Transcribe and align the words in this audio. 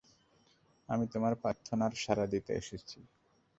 আমি 0.89 1.05
তোমার 1.13 1.33
প্রার্থনার 1.41 1.93
সাড়া 2.03 2.25
দিতে 2.33 2.51
এসেছি। 2.53 2.97